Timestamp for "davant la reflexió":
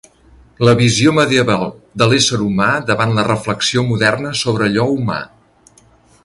2.89-3.85